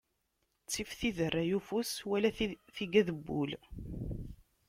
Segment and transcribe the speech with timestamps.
[0.63, 2.29] Ttif tiderray ufus, wala
[2.75, 3.51] tigad n wul.